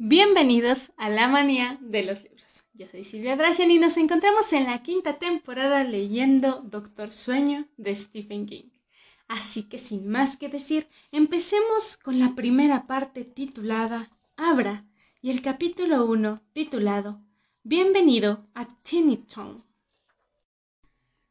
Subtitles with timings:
[0.00, 2.64] Bienvenidos a la manía de los libros.
[2.72, 7.96] Yo soy Silvia Drashan y nos encontramos en la quinta temporada leyendo Doctor Sueño de
[7.96, 8.70] Stephen King.
[9.26, 14.86] Así que sin más que decir, empecemos con la primera parte titulada Abra
[15.20, 17.20] y el capítulo 1 titulado
[17.64, 18.68] Bienvenido a
[19.34, 19.64] Town.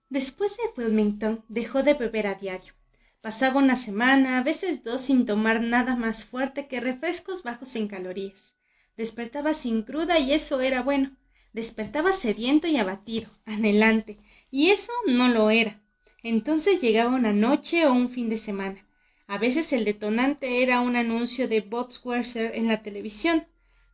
[0.09, 2.73] Después de Wilmington dejó de beber a diario.
[3.21, 7.87] Pasaba una semana, a veces dos, sin tomar nada más fuerte que refrescos bajos en
[7.87, 8.56] calorías.
[8.97, 11.15] Despertaba sin cruda y eso era bueno.
[11.53, 14.17] Despertaba sediento y abatido, anhelante,
[14.49, 15.83] y eso no lo era.
[16.23, 18.87] Entonces llegaba una noche o un fin de semana.
[19.27, 23.45] A veces el detonante era un anuncio de Botswerser en la televisión.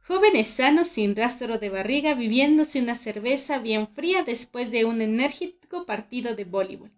[0.07, 5.85] Jóvenes sanos sin rastro de barriga viviéndose una cerveza bien fría después de un enérgico
[5.85, 6.91] partido de voleibol.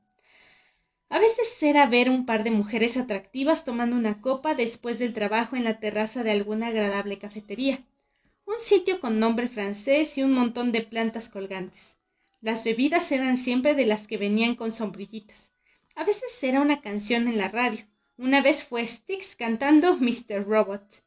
[1.09, 5.55] A veces era ver un par de mujeres atractivas tomando una copa después del trabajo
[5.55, 7.83] en la terraza de alguna agradable cafetería
[8.45, 11.97] un sitio con nombre francés y un montón de plantas colgantes.
[12.41, 15.51] Las bebidas eran siempre de las que venían con sombrillitas.
[15.95, 17.85] A veces era una canción en la radio.
[18.17, 20.45] Una vez fue Styx cantando Mr.
[20.47, 21.03] Robot.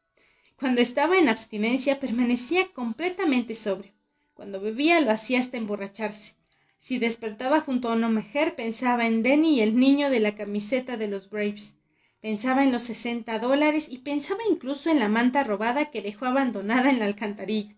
[0.57, 3.93] Cuando estaba en abstinencia permanecía completamente sobrio.
[4.33, 6.35] Cuando bebía lo hacía hasta emborracharse.
[6.77, 10.97] Si despertaba junto a una mujer pensaba en Denny y el niño de la camiseta
[10.97, 11.77] de los Braves.
[12.21, 16.89] Pensaba en los sesenta dólares y pensaba incluso en la manta robada que dejó abandonada
[16.89, 17.75] en la alcantarilla.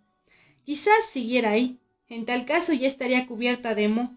[0.64, 1.80] Quizás siguiera ahí.
[2.08, 4.12] En tal caso ya estaría cubierta de moho.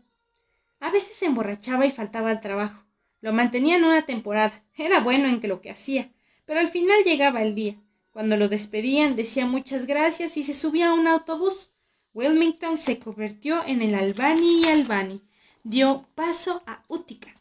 [0.80, 2.84] A veces se emborrachaba y faltaba al trabajo.
[3.20, 4.64] Lo mantenía en una temporada.
[4.76, 6.10] Era bueno en que lo que hacía.
[6.46, 7.76] Pero al final llegaba el día.
[8.10, 11.74] Cuando lo despedían decía muchas gracias y se subía a un autobús.
[12.14, 15.20] Wilmington se convirtió en el Albany y Albany.
[15.64, 17.34] Dio paso a Utica.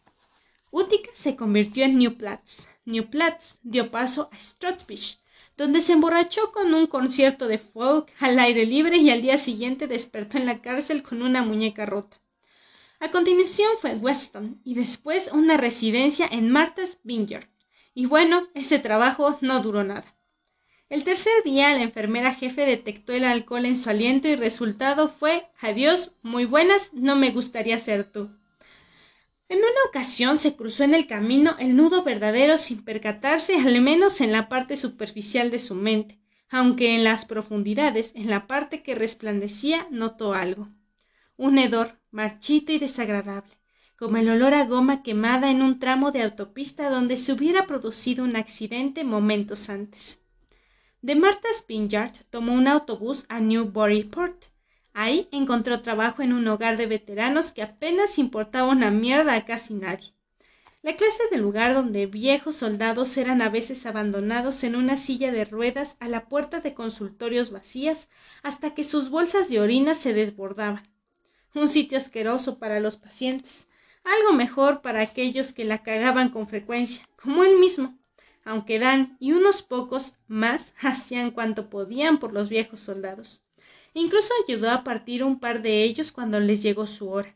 [0.71, 2.67] Utica se convirtió en New Platz.
[2.85, 5.19] New Platz dio paso a Strotbridge,
[5.55, 9.87] donde se emborrachó con un concierto de folk al aire libre y al día siguiente
[9.87, 12.19] despertó en la cárcel con una muñeca rota.
[12.99, 17.47] A continuación fue Weston y después una residencia en Martha's Vineyard.
[17.93, 20.15] Y bueno, ese trabajo no duró nada.
[20.89, 25.49] El tercer día la enfermera jefe detectó el alcohol en su aliento y resultado fue
[25.59, 28.29] Adiós, muy buenas, no me gustaría ser tú.
[29.53, 34.19] En una ocasión se cruzó en el camino el nudo verdadero sin percatarse al menos
[34.19, 36.19] en la parte superficial de su mente,
[36.49, 40.69] aunque en las profundidades, en la parte que resplandecía, notó algo.
[41.37, 43.53] Un hedor marchito y desagradable,
[43.95, 48.23] como el olor a goma quemada en un tramo de autopista donde se hubiera producido
[48.23, 50.23] un accidente momentos antes.
[51.03, 54.45] De Martha's Vineyard tomó un autobús a Newburyport,
[54.93, 59.73] Ahí encontró trabajo en un hogar de veteranos que apenas importaba una mierda a casi
[59.73, 60.13] nadie.
[60.83, 65.45] La clase de lugar donde viejos soldados eran a veces abandonados en una silla de
[65.45, 68.09] ruedas a la puerta de consultorios vacías
[68.43, 70.87] hasta que sus bolsas de orina se desbordaban.
[71.55, 73.69] Un sitio asqueroso para los pacientes,
[74.03, 77.97] algo mejor para aquellos que la cagaban con frecuencia, como él mismo,
[78.43, 83.43] aunque Dan y unos pocos más hacían cuanto podían por los viejos soldados.
[83.93, 87.35] Incluso ayudó a partir un par de ellos cuando les llegó su hora.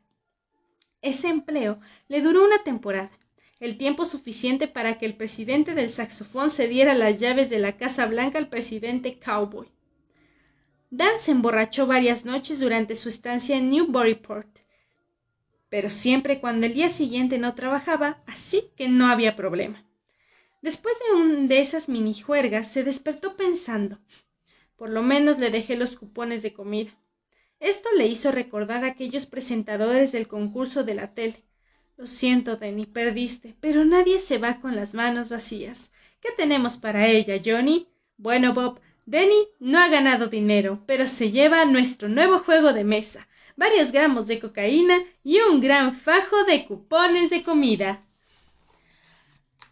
[1.02, 3.12] Ese empleo le duró una temporada,
[3.60, 8.06] el tiempo suficiente para que el presidente del saxofón cediera las llaves de la Casa
[8.06, 9.68] Blanca al presidente Cowboy.
[10.90, 14.60] Dan se emborrachó varias noches durante su estancia en Newburyport,
[15.70, 19.86] pero siempre cuando el día siguiente no trabajaba, así que no había problema.
[20.62, 24.00] Después de un de esas minijuergas, se despertó pensando
[24.78, 26.92] por lo menos le dejé los cupones de comida.
[27.60, 31.44] Esto le hizo recordar a aquellos presentadores del concurso de la tele.
[31.98, 35.92] Lo siento, Denny, perdiste, pero nadie se va con las manos vacías.
[36.22, 37.90] ¿Qué tenemos para ella, Johnny?
[38.18, 43.28] Bueno, Bob, Denny no ha ganado dinero, pero se lleva nuestro nuevo juego de mesa,
[43.56, 48.04] varios gramos de cocaína y un gran fajo de cupones de comida.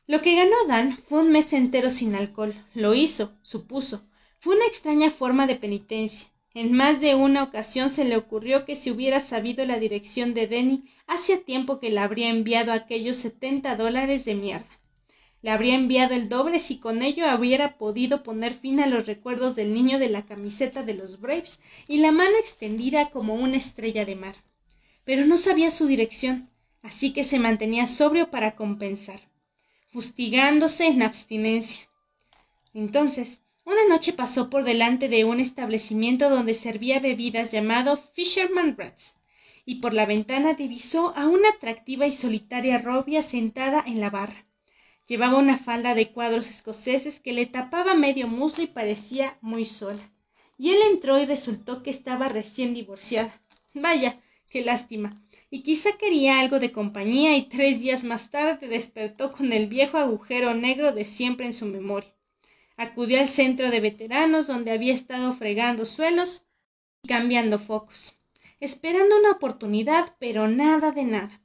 [0.08, 2.54] Lo que ganó Dan fue un mes entero sin alcohol.
[2.76, 4.08] Lo hizo, supuso,
[4.46, 6.30] fue una extraña forma de penitencia.
[6.54, 10.46] En más de una ocasión se le ocurrió que si hubiera sabido la dirección de
[10.46, 14.70] Denny, hacía tiempo que le habría enviado aquellos setenta dólares de mierda.
[15.42, 19.56] Le habría enviado el doble si con ello hubiera podido poner fin a los recuerdos
[19.56, 24.06] del niño de la camiseta de los Braves y la mano extendida como una estrella
[24.06, 24.36] de mar.
[25.06, 26.52] Pero no sabía su dirección,
[26.84, 29.22] así que se mantenía sobrio para compensar,
[29.88, 31.90] fustigándose en abstinencia.
[32.76, 39.18] Entonces, una noche pasó por delante de un establecimiento donde servía bebidas llamado Fisherman Rats,
[39.66, 44.46] y por la ventana divisó a una atractiva y solitaria rubia sentada en la barra.
[45.08, 50.12] Llevaba una falda de cuadros escoceses que le tapaba medio muslo y parecía muy sola.
[50.58, 53.42] y él entró y resultó que estaba recién divorciada.
[53.74, 55.14] Vaya, qué lástima.
[55.50, 59.98] Y quizá quería algo de compañía y tres días más tarde despertó con el viejo
[59.98, 62.15] agujero negro de siempre en su memoria.
[62.78, 66.46] Acudió al centro de veteranos donde había estado fregando suelos
[67.04, 68.20] y cambiando focos,
[68.60, 71.42] esperando una oportunidad, pero nada de nada.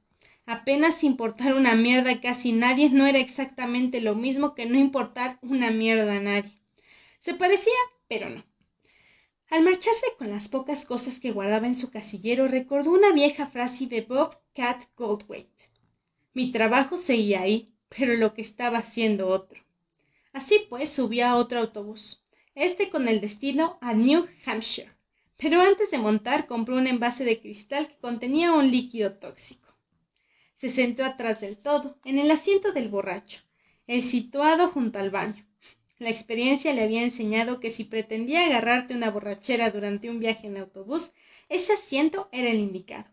[0.46, 5.38] Apenas importar una mierda a casi nadie no era exactamente lo mismo que no importar
[5.42, 6.52] una mierda a nadie.
[7.20, 7.78] Se parecía,
[8.08, 8.44] pero no.
[9.50, 13.86] Al marcharse con las pocas cosas que guardaba en su casillero, recordó una vieja frase
[13.86, 15.50] de Bob Cat Goldthwait.
[16.34, 19.60] Mi trabajo seguía ahí, pero lo que estaba haciendo otro.
[20.32, 22.24] Así pues, subió a otro autobús,
[22.54, 24.92] este con el destino a New Hampshire.
[25.36, 29.74] Pero antes de montar, compró un envase de cristal que contenía un líquido tóxico.
[30.54, 33.40] Se sentó atrás del todo, en el asiento del borracho,
[33.86, 35.46] el situado junto al baño.
[35.98, 40.58] La experiencia le había enseñado que si pretendía agarrarte una borrachera durante un viaje en
[40.58, 41.12] autobús,
[41.48, 43.10] ese asiento era el indicado.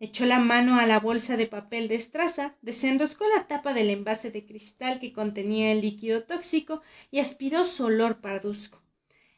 [0.00, 4.30] Echó la mano a la bolsa de papel de estraza, desenroscó la tapa del envase
[4.30, 8.80] de cristal que contenía el líquido tóxico y aspiró su olor parduzco.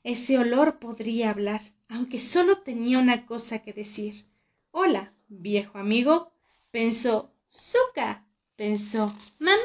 [0.04, 4.26] Ese olor podría hablar, aunque solo tenía una cosa que decir.
[4.70, 6.32] Hola, viejo amigo.
[6.70, 7.32] Pensó.
[7.50, 8.26] Zuka.
[8.56, 9.16] Pensó.
[9.38, 9.56] Mamá.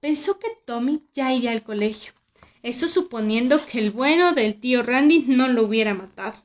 [0.00, 2.14] Pensó que Tommy ya iría al colegio.
[2.62, 6.42] Eso suponiendo que el bueno del tío Randy no lo hubiera matado.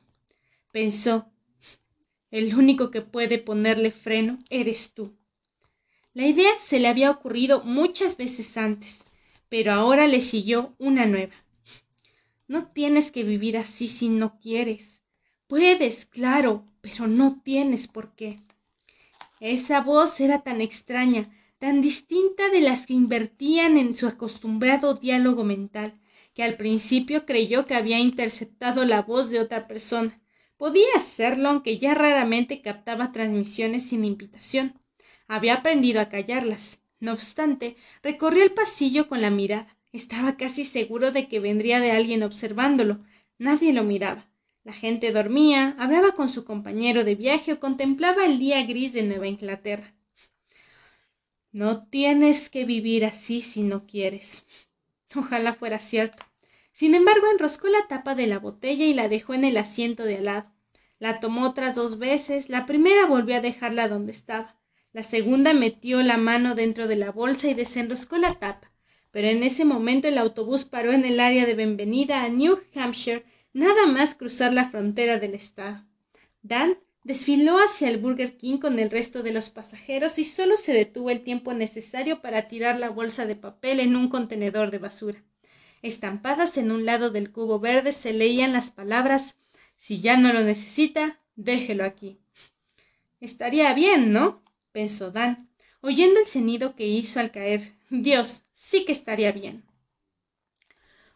[0.70, 1.31] Pensó,
[2.32, 5.14] el único que puede ponerle freno eres tú.
[6.14, 9.04] La idea se le había ocurrido muchas veces antes,
[9.50, 11.34] pero ahora le siguió una nueva.
[12.48, 15.02] No tienes que vivir así si no quieres.
[15.46, 18.40] Puedes, claro, pero no tienes por qué.
[19.38, 25.44] Esa voz era tan extraña, tan distinta de las que invertían en su acostumbrado diálogo
[25.44, 26.00] mental,
[26.32, 30.21] que al principio creyó que había interceptado la voz de otra persona.
[30.62, 34.80] Podía hacerlo, aunque ya raramente captaba transmisiones sin invitación.
[35.26, 36.80] Había aprendido a callarlas.
[37.00, 39.76] No obstante, recorrió el pasillo con la mirada.
[39.92, 43.00] Estaba casi seguro de que vendría de alguien observándolo.
[43.38, 44.28] Nadie lo miraba.
[44.62, 49.02] La gente dormía, hablaba con su compañero de viaje o contemplaba el día gris de
[49.02, 49.96] Nueva Inglaterra.
[51.50, 54.46] No tienes que vivir así si no quieres.
[55.16, 56.22] Ojalá fuera cierto.
[56.70, 60.18] Sin embargo, enroscó la tapa de la botella y la dejó en el asiento de
[60.18, 60.51] al.
[61.02, 64.54] La tomó otras dos veces, la primera volvió a dejarla donde estaba.
[64.92, 68.70] La segunda metió la mano dentro de la bolsa y desenroscó la tapa.
[69.10, 73.24] Pero en ese momento el autobús paró en el área de bienvenida a New Hampshire,
[73.52, 75.84] nada más cruzar la frontera del estado.
[76.42, 80.72] Dan Desfiló hacia el Burger King con el resto de los pasajeros y solo se
[80.72, 85.24] detuvo el tiempo necesario para tirar la bolsa de papel en un contenedor de basura.
[85.82, 89.34] Estampadas en un lado del cubo verde se leían las palabras
[89.82, 92.16] Si ya no lo necesita, déjelo aquí.
[93.20, 94.40] Estaría bien, ¿no?
[94.70, 95.48] pensó Dan,
[95.80, 97.72] oyendo el sonido que hizo al caer.
[97.90, 99.64] Dios, sí que estaría bien.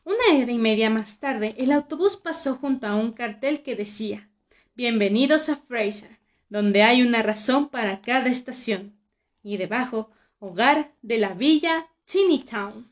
[0.02, 4.28] Una hora y media más tarde, el autobús pasó junto a un cartel que decía
[4.74, 6.18] Bienvenidos a Fraser,
[6.48, 8.98] donde hay una razón para cada estación.
[9.44, 10.10] Y debajo,
[10.40, 11.86] hogar de la villa
[12.50, 12.90] Town.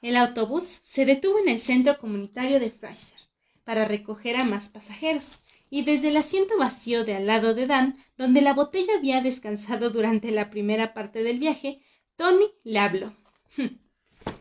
[0.00, 3.27] El autobús se detuvo en el centro comunitario de Fraser
[3.68, 7.98] para recoger a más pasajeros, y desde el asiento vacío de al lado de Dan,
[8.16, 11.82] donde la botella había descansado durante la primera parte del viaje,
[12.16, 13.12] Tony le habló.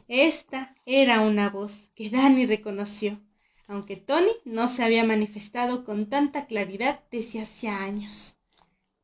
[0.08, 3.20] Esta era una voz que Danny reconoció
[3.68, 8.38] aunque Tony no se había manifestado con tanta claridad desde hacía años.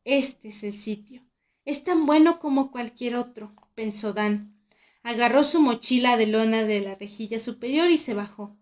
[0.06, 1.22] Este es el sitio.
[1.66, 4.56] Es tan bueno como cualquier otro, pensó Dan.
[5.02, 8.56] Agarró su mochila de lona de la rejilla superior y se bajó.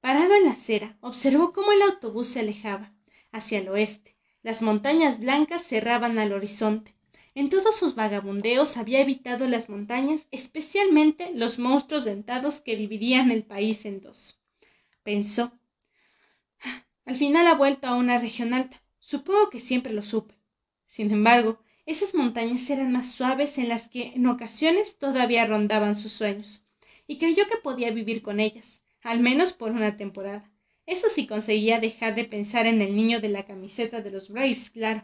[0.00, 2.92] Parado en la acera, observó cómo el autobús se alejaba,
[3.32, 4.16] hacia el oeste.
[4.42, 6.94] Las montañas blancas cerraban al horizonte.
[7.34, 13.44] En todos sus vagabundeos había evitado las montañas, especialmente los monstruos dentados que dividían el
[13.44, 14.40] país en dos
[15.02, 15.52] pensó.
[17.04, 18.82] Al final ha vuelto a una región alta.
[18.98, 20.34] Supongo que siempre lo supe.
[20.86, 26.12] Sin embargo, esas montañas eran más suaves en las que en ocasiones todavía rondaban sus
[26.12, 26.66] sueños,
[27.06, 30.50] y creyó que podía vivir con ellas, al menos por una temporada.
[30.86, 34.70] Eso sí conseguía dejar de pensar en el niño de la camiseta de los Braves,
[34.70, 35.02] claro.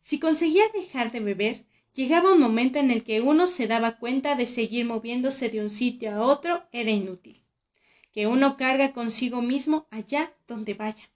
[0.00, 4.34] Si conseguía dejar de beber, llegaba un momento en el que uno se daba cuenta
[4.34, 7.42] de seguir moviéndose de un sitio a otro era inútil
[8.18, 11.08] que uno carga consigo mismo allá donde vaya.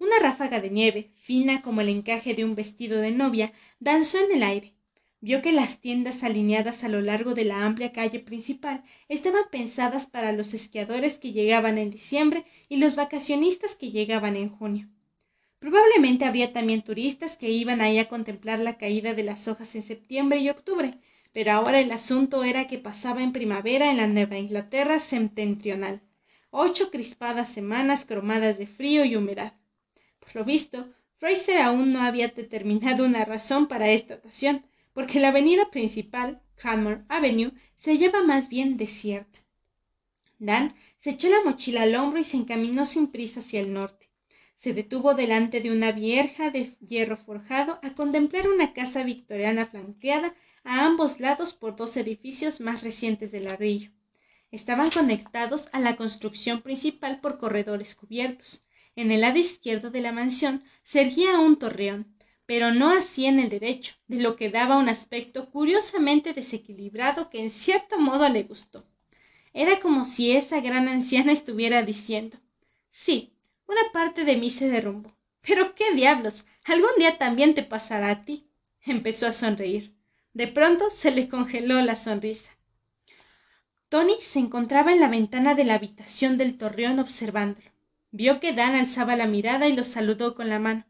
[0.00, 4.32] Una ráfaga de nieve, fina como el encaje de un vestido de novia, danzó en
[4.32, 4.74] el aire.
[5.20, 10.06] Vio que las tiendas alineadas a lo largo de la amplia calle principal estaban pensadas
[10.06, 14.88] para los esquiadores que llegaban en diciembre y los vacacionistas que llegaban en junio.
[15.58, 19.82] Probablemente habría también turistas que iban ahí a contemplar la caída de las hojas en
[19.82, 20.98] septiembre y octubre,
[21.32, 26.00] pero ahora el asunto era que pasaba en primavera en la Nueva Inglaterra septentrional.
[26.50, 29.54] Ocho crispadas semanas cromadas de frío y humedad.
[30.20, 34.64] Por lo visto, Fraser aún no había determinado una razón para esta ocasión,
[34.98, 39.38] porque la avenida principal, Cranmore Avenue, se hallaba más bien desierta.
[40.40, 44.10] Dan se echó la mochila al hombro y se encaminó sin prisa hacia el norte.
[44.56, 50.34] Se detuvo delante de una vieja de hierro forjado a contemplar una casa victoriana flanqueada
[50.64, 53.92] a ambos lados por dos edificios más recientes de ladrillo.
[54.50, 58.66] Estaban conectados a la construcción principal por corredores cubiertos.
[58.96, 62.17] En el lado izquierdo de la mansión se erguía un torreón,
[62.48, 67.42] pero no así en el derecho, de lo que daba un aspecto curiosamente desequilibrado que
[67.42, 68.86] en cierto modo le gustó.
[69.52, 72.38] Era como si esa gran anciana estuviera diciendo
[72.88, 73.34] Sí,
[73.66, 75.14] una parte de mí se derrumbó.
[75.42, 76.46] Pero qué diablos.
[76.64, 78.48] algún día también te pasará a ti.
[78.80, 79.94] Empezó a sonreír.
[80.32, 82.56] De pronto se le congeló la sonrisa.
[83.90, 87.70] Tony se encontraba en la ventana de la habitación del torreón observándolo.
[88.10, 90.86] Vio que Dan alzaba la mirada y lo saludó con la mano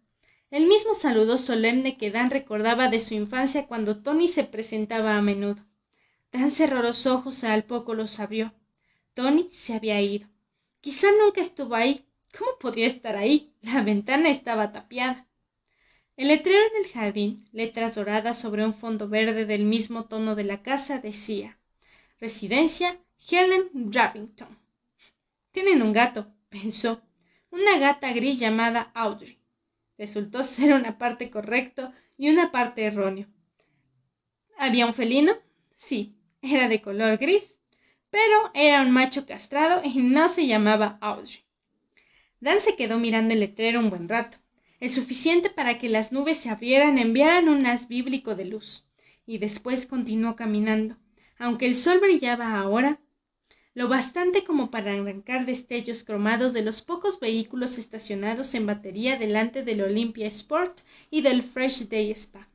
[0.51, 5.23] el mismo saludo solemne que Dan recordaba de su infancia cuando Tony se presentaba a
[5.23, 5.63] menudo.
[6.33, 8.55] Dan cerró los ojos al poco los abrió.
[9.13, 10.27] Tony se había ido.
[10.81, 12.07] Quizá nunca estuvo ahí.
[12.37, 13.53] ¿Cómo podía estar ahí?
[13.61, 15.27] La ventana estaba tapiada.
[16.17, 20.45] El letrero en el jardín, letras doradas sobre un fondo verde del mismo tono de
[20.45, 21.59] la casa, decía
[22.21, 22.99] Residencia
[23.31, 24.59] Helen Ravington.
[25.53, 27.03] Tienen un gato, pensó,
[27.51, 29.38] una gata gris llamada Audrey
[29.99, 33.27] resultó ser una parte correcto y una parte erróneo.
[34.57, 35.35] ¿Había un felino?
[35.77, 37.59] Sí, era de color gris,
[38.11, 41.45] pero era un macho castrado y no se llamaba Audrey.
[42.41, 44.39] Dan se quedó mirando el letrero un buen rato,
[44.81, 48.87] el suficiente para que las nubes se abrieran y enviaran un haz bíblico de luz,
[49.27, 50.97] y después continuó caminando.
[51.39, 53.01] Aunque el sol brillaba ahora,
[53.79, 59.63] lo bastante como para arrancar destellos cromados de los pocos vehículos estacionados en batería delante
[59.63, 60.81] del Olympia Sport
[61.13, 62.49] y del Fresh Day Spa.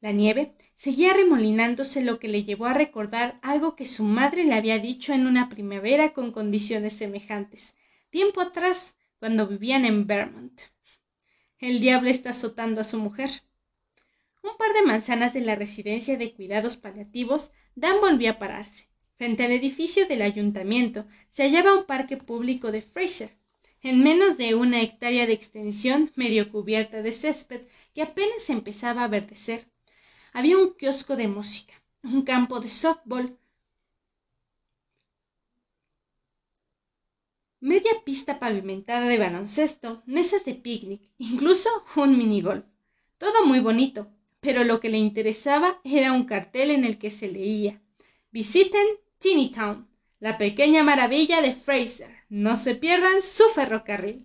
[0.00, 4.54] La nieve seguía remolinándose lo que le llevó a recordar algo que su madre le
[4.54, 7.74] había dicho en una primavera con condiciones semejantes,
[8.08, 10.60] tiempo atrás, cuando vivían en Vermont.
[11.58, 13.42] El diablo está azotando a su mujer.
[14.44, 18.86] Un par de manzanas de la residencia de cuidados paliativos, Dan volvió a pararse.
[19.18, 23.36] Frente al edificio del ayuntamiento se hallaba un parque público de Fraser,
[23.80, 27.62] en menos de una hectárea de extensión, medio cubierta de césped,
[27.94, 29.70] que apenas empezaba a verdecer.
[30.34, 33.38] Había un kiosco de música, un campo de softball,
[37.60, 42.66] media pista pavimentada de baloncesto, mesas de picnic, incluso un minigolf.
[43.16, 47.28] Todo muy bonito, pero lo que le interesaba era un cartel en el que se
[47.28, 47.80] leía
[48.30, 48.86] Visiten
[49.52, 49.88] Town,
[50.20, 52.14] la pequeña maravilla de Fraser.
[52.28, 54.24] No se pierdan su ferrocarril.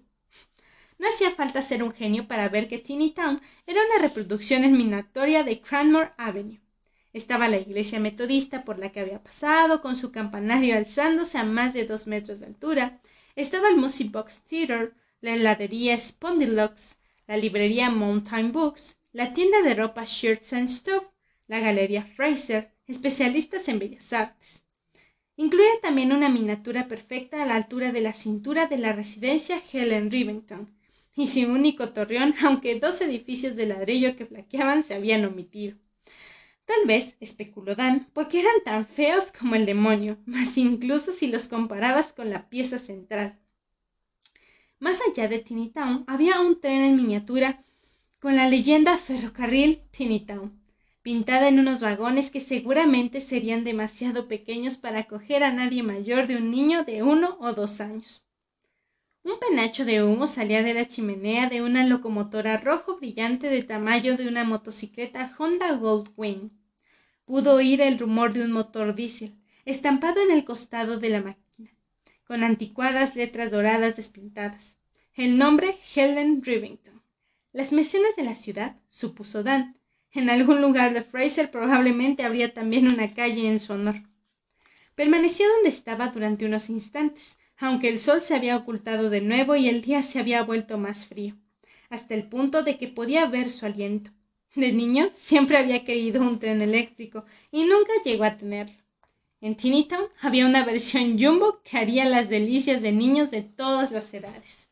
[1.00, 5.43] No hacía falta ser un genio para ver que Town era una reproducción en miniatura
[5.43, 6.62] de Cranmore Avenue.
[7.13, 11.74] Estaba la iglesia metodista por la que había pasado, con su campanario alzándose a más
[11.74, 13.01] de dos metros de altura.
[13.36, 19.74] Estaba el Music Box Theater, la heladería Spondylocks, la librería Mountain Books, la tienda de
[19.74, 21.05] ropa Shirts and Stuff,
[21.48, 24.61] la galería Fraser, especialistas en bellas artes.
[25.41, 30.12] Incluía también una miniatura perfecta a la altura de la cintura de la residencia Helen
[30.12, 30.69] Rivington,
[31.15, 35.75] y sin único torreón, aunque dos edificios de ladrillo que flaqueaban se habían omitido.
[36.65, 41.48] Tal vez, especuló Dan, porque eran tan feos como el demonio, más incluso si los
[41.48, 43.39] comparabas con la pieza central.
[44.77, 47.57] Más allá de Town había un tren en miniatura
[48.19, 49.81] con la leyenda Ferrocarril
[50.27, 50.61] Town
[51.01, 56.38] pintada en unos vagones que seguramente serían demasiado pequeños para acoger a nadie mayor de
[56.38, 58.27] un niño de uno o dos años.
[59.24, 64.17] Un penacho de humo salía de la chimenea de una locomotora rojo brillante de tamaño
[64.17, 66.51] de una motocicleta Honda Goldwing.
[67.25, 71.70] Pudo oír el rumor de un motor diésel, estampado en el costado de la máquina,
[72.25, 74.77] con anticuadas letras doradas despintadas.
[75.13, 77.01] El nombre Helen Rivington.
[77.53, 79.77] Las mecenas de la ciudad, supuso Dan,
[80.13, 83.96] en algún lugar de Fraser probablemente habría también una calle en su honor.
[84.96, 89.70] Permaneció donde estaba durante unos instantes, aunque el sol se había ocultado de nuevo y
[89.70, 91.36] el día se había vuelto más frío,
[91.89, 94.12] hasta el punto de que podía ver su aliento.
[94.56, 98.75] De niño siempre había querido un tren eléctrico y nunca llegó a tenerlo.
[99.39, 104.13] En Town había una versión jumbo que haría las delicias de niños de todas las
[104.13, 104.70] edades.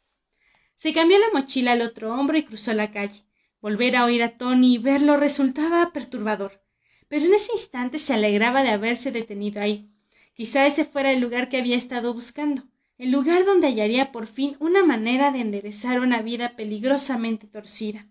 [0.75, 3.24] Se cambió la mochila al otro hombro y cruzó la calle.
[3.62, 6.63] Volver a oír a Tony y verlo resultaba perturbador,
[7.10, 9.92] pero en ese instante se alegraba de haberse detenido ahí.
[10.34, 12.63] Quizá ese fuera el lugar que había estado buscando,
[12.98, 18.08] el lugar donde hallaría por fin una manera de enderezar una vida peligrosamente torcida.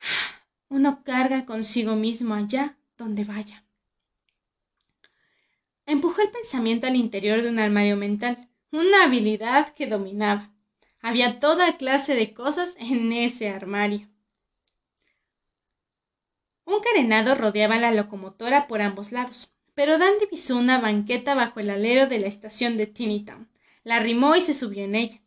[0.68, 3.64] Uno carga consigo mismo allá donde vaya.
[5.86, 10.52] Empujó el pensamiento al interior de un armario mental, una habilidad que dominaba.
[11.00, 14.09] Había toda clase de cosas en ese armario.
[16.70, 21.68] Un carenado rodeaba la locomotora por ambos lados, pero Dan divisó una banqueta bajo el
[21.68, 23.48] alero de la estación de Town.
[23.82, 25.20] La arrimó y se subió en ella.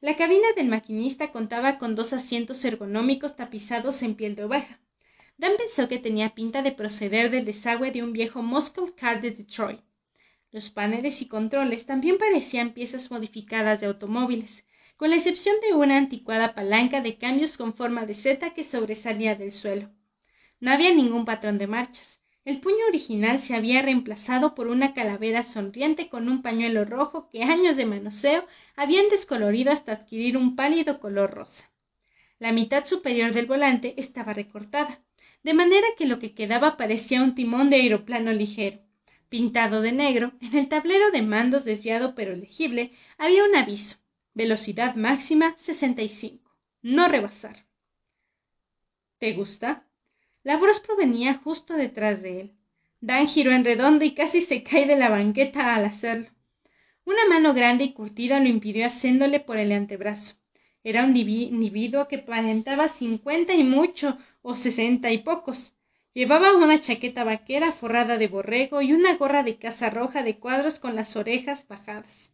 [0.00, 4.80] La cabina del maquinista contaba con dos asientos ergonómicos tapizados en piel de oveja.
[5.36, 9.30] Dan pensó que tenía pinta de proceder del desagüe de un viejo muscle car de
[9.30, 9.82] Detroit.
[10.50, 14.64] Los paneles y controles también parecían piezas modificadas de automóviles,
[14.96, 19.36] con la excepción de una anticuada palanca de cambios con forma de seta que sobresalía
[19.36, 19.90] del suelo.
[20.60, 22.20] No había ningún patrón de marchas.
[22.44, 27.42] El puño original se había reemplazado por una calavera sonriente con un pañuelo rojo que
[27.42, 31.70] años de manoseo habían descolorido hasta adquirir un pálido color rosa.
[32.38, 35.02] La mitad superior del volante estaba recortada,
[35.42, 38.80] de manera que lo que quedaba parecía un timón de aeroplano ligero.
[39.28, 43.98] Pintado de negro, en el tablero de mandos desviado pero legible, había un aviso
[44.38, 46.56] Velocidad máxima 65.
[46.82, 47.66] No rebasar.
[49.18, 49.87] ¿Te gusta?
[50.48, 52.52] La voz provenía justo detrás de él.
[53.02, 56.30] Dan giró en redondo y casi se cae de la banqueta al hacerlo.
[57.04, 60.36] Una mano grande y curtida lo impidió haciéndole por el antebrazo.
[60.82, 65.76] Era un individuo que aparentaba cincuenta y mucho o sesenta y pocos.
[66.14, 70.78] Llevaba una chaqueta vaquera forrada de borrego y una gorra de caza roja de cuadros
[70.78, 72.32] con las orejas bajadas.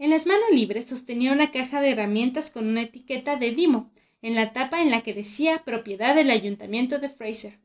[0.00, 4.34] En las manos libres sostenía una caja de herramientas con una etiqueta de Dimo, en
[4.34, 7.58] la tapa en la que decía propiedad del ayuntamiento de Fraser.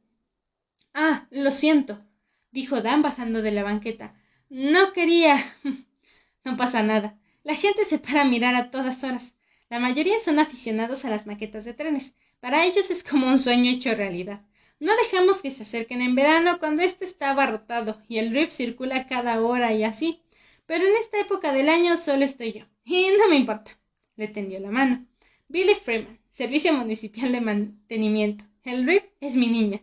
[0.93, 2.03] Ah, lo siento,
[2.51, 4.15] dijo Dan bajando de la banqueta.
[4.49, 5.43] No quería.
[6.43, 7.17] no pasa nada.
[7.43, 9.35] La gente se para a mirar a todas horas.
[9.69, 12.15] La mayoría son aficionados a las maquetas de trenes.
[12.39, 14.41] Para ellos es como un sueño hecho realidad.
[14.79, 19.07] No dejamos que se acerquen en verano cuando éste está abarrotado y el riff circula
[19.07, 20.21] cada hora y así.
[20.65, 22.65] Pero en esta época del año solo estoy yo.
[22.83, 23.77] Y no me importa.
[24.15, 25.05] Le tendió la mano.
[25.47, 28.43] Billy Freeman, Servicio Municipal de Mantenimiento.
[28.65, 29.79] El Riff es mi niña.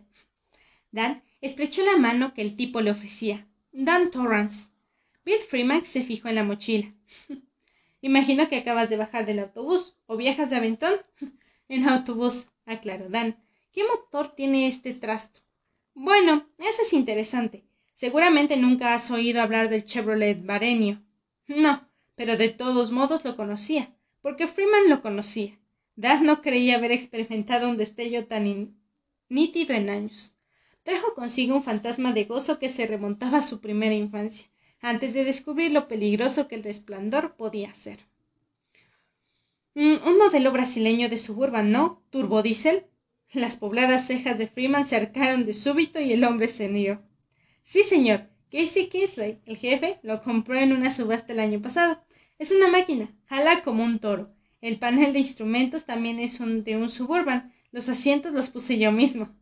[0.90, 3.48] Dan estrechó la mano que el tipo le ofrecía.
[3.72, 4.68] Dan Torrance.
[5.24, 6.92] Bill Freeman se fijó en la mochila.
[8.02, 9.96] Imagino que acabas de bajar del autobús.
[10.04, 10.92] ¿O viajas de aventón?
[11.70, 13.42] en autobús, aclaró Dan.
[13.72, 15.40] ¿Qué motor tiene este trasto?
[15.94, 17.64] Bueno, eso es interesante.
[17.94, 21.00] Seguramente nunca has oído hablar del Chevrolet Varenio.
[21.46, 25.58] No, pero de todos modos lo conocía, porque Freeman lo conocía.
[25.96, 28.76] Dad no creía haber experimentado un destello tan
[29.28, 30.38] nítido en años.
[30.82, 34.48] Trajo consigo un fantasma de gozo que se remontaba a su primera infancia,
[34.80, 37.98] antes de descubrir lo peligroso que el resplandor podía ser.
[39.74, 42.02] Mm, un modelo brasileño de suburban, ¿no?
[42.10, 42.86] ¿Turbodiesel?
[43.32, 47.00] Las pobladas cejas de Freeman se arcaron de súbito y el hombre se rió.
[47.62, 48.28] Sí, señor.
[48.50, 52.04] Casey Kingsley, el jefe, lo compró en una subasta el año pasado.
[52.38, 54.34] Es una máquina, jala como un toro.
[54.62, 57.52] El panel de instrumentos también es de un suburban.
[57.72, 59.34] Los asientos los puse yo mismo.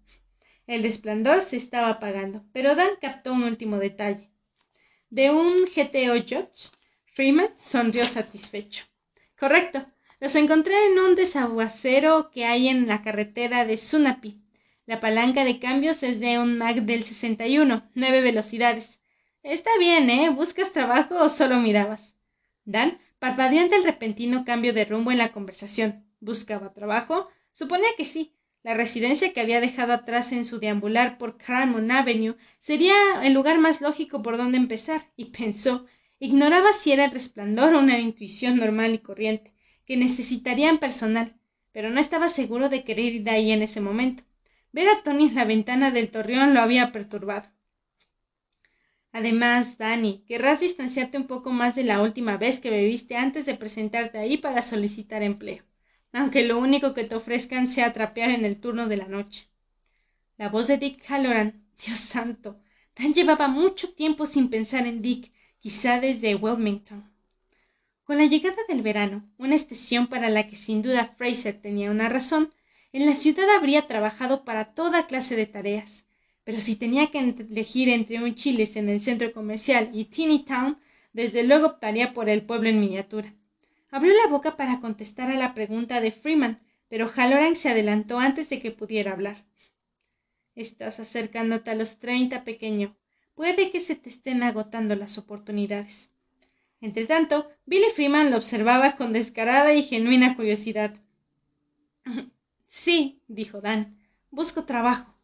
[0.67, 4.31] El resplandor se estaba apagando, pero Dan captó un último detalle.
[5.11, 6.71] De un GTO Judge,
[7.05, 8.87] Freeman sonrió satisfecho.
[9.39, 9.87] Correcto.
[10.21, 14.41] Los encontré en un desaguacero que hay en la carretera de Sunapi.
[14.87, 19.03] La palanca de cambios es de un Mac del 61, nueve velocidades.
[19.43, 20.31] Está bien, ¿eh?
[20.31, 22.15] ¿Buscas trabajo o solo mirabas?
[22.65, 26.05] Dan parpadeó ante el repentino cambio de rumbo en la conversación.
[26.19, 27.29] ¿Buscaba trabajo?
[27.53, 28.35] Suponía que sí.
[28.63, 33.59] La residencia que había dejado atrás en su deambular por Cranmon Avenue sería el lugar
[33.59, 35.87] más lógico por donde empezar, y pensó,
[36.19, 39.55] ignoraba si era el resplandor o una intuición normal y corriente,
[39.87, 41.37] que necesitarían personal,
[41.73, 44.25] pero no estaba seguro de querer ir de ahí en ese momento.
[44.73, 47.49] Ver a Tony en la ventana del torreón lo había perturbado.
[49.13, 53.57] Además, Dani, querrás distanciarte un poco más de la última vez que bebiste antes de
[53.57, 55.65] presentarte ahí para solicitar empleo,
[56.13, 59.49] aunque lo único que te ofrezcan sea trapear en el turno de la noche.
[60.39, 62.61] La voz de Dick Halloran, Dios santo,
[62.97, 67.11] Dan llevaba mucho tiempo sin pensar en Dick, quizá desde Wilmington.
[68.05, 72.09] Con la llegada del verano, una estación para la que sin duda Fraser tenía una
[72.09, 72.53] razón,
[72.93, 76.07] En la ciudad habría trabajado para toda clase de tareas.
[76.51, 80.77] Pero si tenía que elegir entre un chiles en el centro comercial y Teeny Town,
[81.13, 83.33] desde luego optaría por el pueblo en miniatura.
[83.89, 88.49] Abrió la boca para contestar a la pregunta de Freeman, pero Halloran se adelantó antes
[88.49, 89.37] de que pudiera hablar.
[90.57, 92.97] Estás acercándote a los treinta, pequeño.
[93.37, 96.11] Puede que se te estén agotando las oportunidades.
[96.81, 100.97] Entretanto, Billy Freeman lo observaba con descarada y genuina curiosidad.
[102.67, 103.99] Sí, dijo Dan,
[104.31, 105.20] busco trabajo.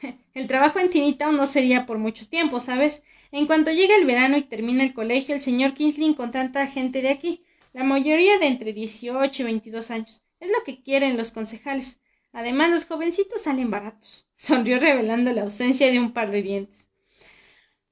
[0.34, 3.02] El trabajo en Tinitown no sería por mucho tiempo, ¿sabes?
[3.32, 7.02] En cuanto llegue el verano y termine el colegio, el señor Kingsley con tanta gente
[7.02, 10.22] de aquí, la mayoría de entre dieciocho y veintidós años.
[10.40, 12.00] Es lo que quieren los concejales.
[12.32, 14.28] Además, los jovencitos salen baratos.
[14.34, 16.88] Sonrió revelando la ausencia de un par de dientes.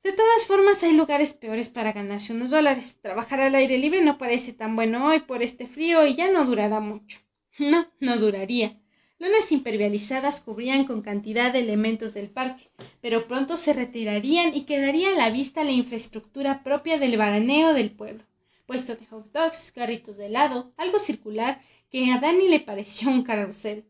[0.02, 2.98] De todas formas, hay lugares peores para ganarse unos dólares.
[3.02, 6.44] Trabajar al aire libre no parece tan bueno hoy por este frío y ya no
[6.44, 7.20] durará mucho.
[7.58, 8.80] No, no duraría.
[9.20, 15.08] Lonas impermeabilizadas cubrían con cantidad de elementos del parque, pero pronto se retirarían y quedaría
[15.08, 18.22] a la vista la infraestructura propia del baraneo del pueblo.
[18.66, 23.24] Puesto de hot dogs, carritos de helado, algo circular que a Dani le pareció un
[23.24, 23.86] carrusel.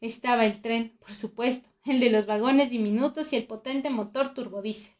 [0.00, 4.94] Estaba el tren, por supuesto, el de los vagones diminutos y el potente motor turbodiesel.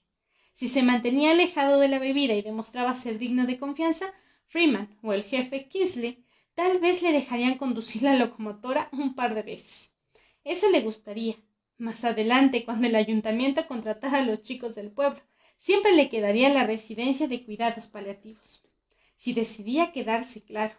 [0.54, 4.12] Si se mantenía alejado de la bebida y demostraba ser digno de confianza,
[4.48, 6.24] Freeman o el jefe Kingsley
[6.58, 9.94] Tal vez le dejarían conducir la locomotora un par de veces.
[10.42, 11.36] Eso le gustaría.
[11.76, 15.20] Más adelante, cuando el ayuntamiento contratara a los chicos del pueblo,
[15.56, 18.64] siempre le quedaría la residencia de cuidados paliativos.
[19.14, 20.74] Si decidía quedarse, claro.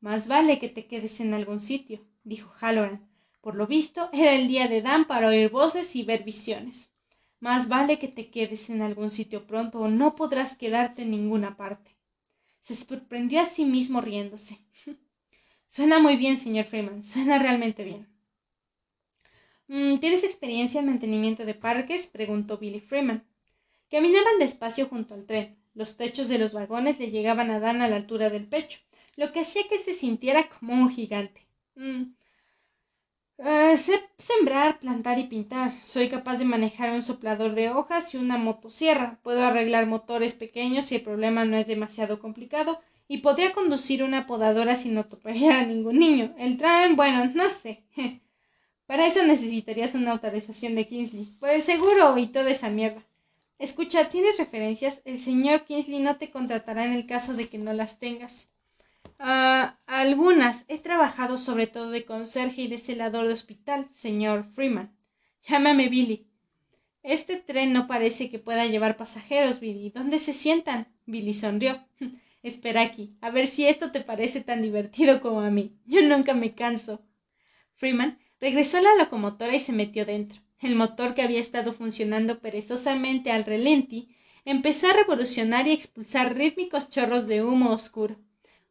[0.00, 3.08] Más vale que te quedes en algún sitio, dijo Halloran.
[3.40, 6.92] Por lo visto, era el día de Dan para oír voces y ver visiones.
[7.38, 11.56] Más vale que te quedes en algún sitio pronto o no podrás quedarte en ninguna
[11.56, 11.99] parte.
[12.60, 14.58] Se sorprendió a sí mismo riéndose.
[15.66, 17.02] Suena muy bien, señor Freeman.
[17.04, 18.06] Suena realmente bien.
[19.68, 22.06] Mm, ¿Tienes experiencia en mantenimiento de parques?
[22.06, 23.24] preguntó Billy Freeman.
[23.90, 25.56] Caminaban despacio junto al tren.
[25.74, 28.80] Los techos de los vagones le llegaban a Dan a la altura del pecho,
[29.16, 31.46] lo que hacía que se sintiera como un gigante.
[33.42, 35.72] Eh, sé sembrar, plantar y pintar.
[35.72, 39.18] Soy capaz de manejar un soplador de hojas y una motosierra.
[39.22, 42.80] Puedo arreglar motores pequeños si el problema no es demasiado complicado.
[43.08, 46.34] Y podría conducir una podadora sin atropellar a ningún niño.
[46.38, 47.82] El tren, bueno, no sé.
[48.86, 51.34] Para eso necesitarías una autorización de Kingsley.
[51.40, 53.02] Por el seguro y toda esa mierda.
[53.58, 55.00] Escucha, ¿tienes referencias?
[55.06, 58.50] El señor Kingsley no te contratará en el caso de que no las tengas.
[59.22, 60.64] Algunas.
[60.68, 64.96] He trabajado sobre todo de conserje y de celador de hospital, señor Freeman.
[65.46, 66.26] Llámame Billy.
[67.02, 69.90] Este tren no parece que pueda llevar pasajeros, Billy.
[69.90, 70.88] ¿Dónde se sientan?
[71.04, 71.84] Billy sonrió.
[72.42, 75.76] Espera aquí, a ver si esto te parece tan divertido como a mí.
[75.84, 77.02] Yo nunca me canso.
[77.74, 80.40] Freeman regresó a la locomotora y se metió dentro.
[80.60, 86.88] El motor que había estado funcionando perezosamente al relenti empezó a revolucionar y expulsar rítmicos
[86.88, 88.16] chorros de humo oscuro.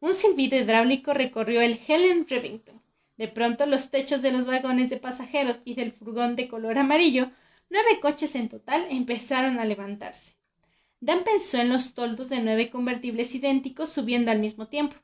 [0.00, 2.80] Un silbido hidráulico recorrió el Helen Rivington.
[3.18, 7.30] De pronto los techos de los vagones de pasajeros y del furgón de color amarillo,
[7.68, 10.36] nueve coches en total, empezaron a levantarse.
[11.00, 14.96] Dan pensó en los toldos de nueve convertibles idénticos subiendo al mismo tiempo.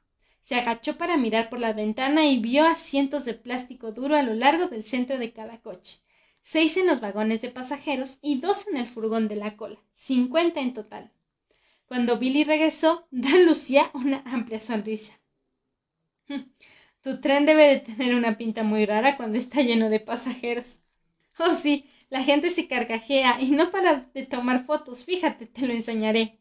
[0.43, 4.33] Se agachó para mirar por la ventana y vio asientos de plástico duro a lo
[4.33, 6.01] largo del centro de cada coche.
[6.41, 9.77] Seis en los vagones de pasajeros y dos en el furgón de la cola.
[9.93, 11.11] Cincuenta en total.
[11.87, 15.19] Cuando Billy regresó, Dan lucía una amplia sonrisa.
[17.03, 20.81] Tu tren debe de tener una pinta muy rara cuando está lleno de pasajeros.
[21.39, 25.05] Oh, sí, la gente se carcajea y no para de tomar fotos.
[25.05, 26.39] Fíjate, te lo enseñaré.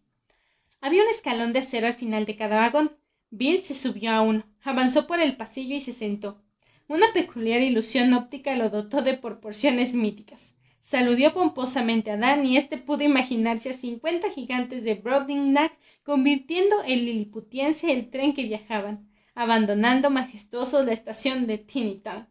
[0.82, 2.98] Había un escalón de acero al final de cada vagón.
[3.30, 6.42] Bill se subió a uno, avanzó por el pasillo y se sentó.
[6.88, 10.55] Una peculiar ilusión óptica lo dotó de proporciones míticas.
[10.88, 15.72] Saludió pomposamente a Dan y éste pudo imaginarse a cincuenta gigantes de Brobdingnag
[16.04, 22.28] convirtiendo en liliputiense el tren que viajaban, abandonando majestuosos la estación de Tinnytown.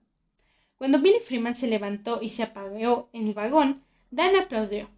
[0.77, 4.89] Cuando Billy Freeman se levantó y se apagó en el vagón, Dan aplaudió.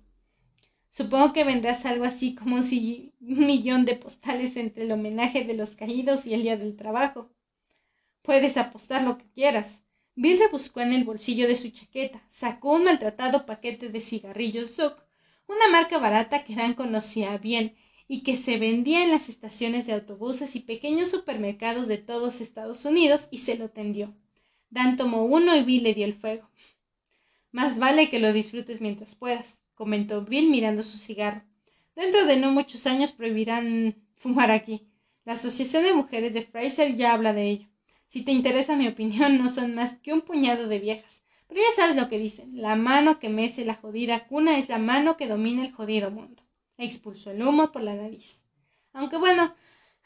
[0.90, 5.76] Supongo que vendrás algo así como un, millón de postales entre el homenaje de los
[5.76, 7.30] caídos y el día del trabajo.
[8.20, 9.85] Puedes apostar lo que quieras,
[10.18, 14.96] Bill rebuscó en el bolsillo de su chaqueta, sacó un maltratado paquete de cigarrillos Zuck,
[15.46, 17.76] una marca barata que Dan conocía bien
[18.08, 22.86] y que se vendía en las estaciones de autobuses y pequeños supermercados de todos Estados
[22.86, 24.14] Unidos, y se lo tendió.
[24.70, 26.48] Dan tomó uno y Bill le dio el fuego.
[27.52, 31.42] Más vale que lo disfrutes mientras puedas, comentó Bill mirando su cigarro.
[31.94, 34.88] Dentro de no muchos años prohibirán fumar aquí.
[35.26, 37.68] La Asociación de Mujeres de Fraser ya habla de ello.
[38.06, 41.24] Si te interesa mi opinión, no son más que un puñado de viejas.
[41.48, 42.60] Pero ya sabes lo que dicen.
[42.60, 46.42] La mano que mece la jodida cuna es la mano que domina el jodido mundo.
[46.78, 48.44] Expulsó el humo por la nariz.
[48.92, 49.54] Aunque bueno,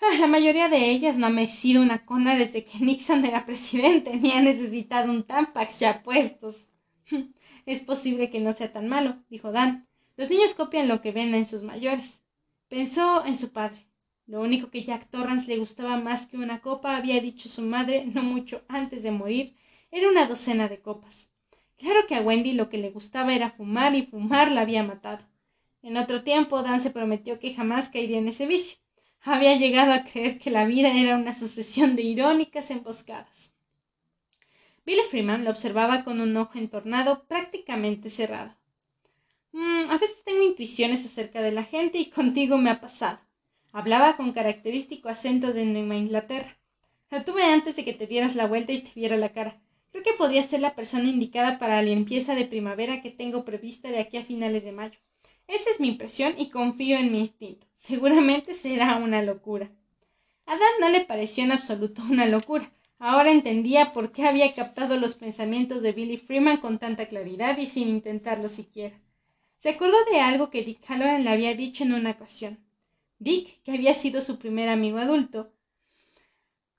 [0.00, 4.16] ah, la mayoría de ellas no ha mecido una cuna desde que Nixon era presidente,
[4.16, 6.66] ni ha necesitado un Tampax ya puestos.
[7.66, 9.86] Es posible que no sea tan malo, dijo Dan.
[10.16, 12.22] Los niños copian lo que ven en sus mayores.
[12.68, 13.86] Pensó en su padre.
[14.30, 18.04] Lo único que Jack Torrance le gustaba más que una copa, había dicho su madre
[18.04, 19.56] no mucho antes de morir,
[19.90, 21.32] era una docena de copas.
[21.76, 25.26] Claro que a Wendy lo que le gustaba era fumar y fumar la había matado.
[25.82, 28.78] En otro tiempo, Dan se prometió que jamás caería en ese vicio.
[29.22, 33.56] Había llegado a creer que la vida era una sucesión de irónicas emboscadas.
[34.86, 38.54] Billy Freeman lo observaba con un ojo entornado prácticamente cerrado.
[39.50, 43.18] Mm, a veces tengo intuiciones acerca de la gente y contigo me ha pasado.
[43.72, 46.56] Hablaba con característico acento de Nueva Inglaterra.
[47.09, 49.61] La tuve antes de que te dieras la vuelta y te viera la cara.
[49.92, 53.88] Creo que podría ser la persona indicada para la limpieza de primavera que tengo prevista
[53.88, 54.98] de aquí a finales de mayo.
[55.46, 57.66] Esa es mi impresión y confío en mi instinto.
[57.72, 59.70] Seguramente será una locura.
[60.46, 62.72] A Dan no le pareció en absoluto una locura.
[62.98, 67.66] Ahora entendía por qué había captado los pensamientos de Billy Freeman con tanta claridad y
[67.66, 69.00] sin intentarlo siquiera.
[69.59, 72.59] Se acordó de algo que Dick Halloran le había dicho en una ocasión.
[73.20, 75.52] Dick, que había sido su primer amigo adulto.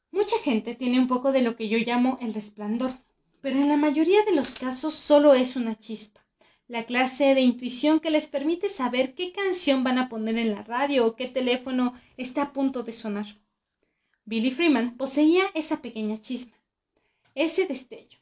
[0.09, 2.97] Mucha gente tiene un poco de lo que yo llamo el resplandor,
[3.41, 6.25] pero en la mayoría de los casos solo es una chispa,
[6.67, 10.63] la clase de intuición que les permite saber qué canción van a poner en la
[10.63, 13.27] radio o qué teléfono está a punto de sonar.
[14.25, 16.57] Billy Freeman poseía esa pequeña chispa,
[17.35, 18.17] ese destello.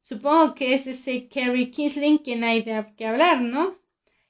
[0.00, 3.76] Supongo que es ese Kerry Kinsling quien hay de que hablar, ¿no?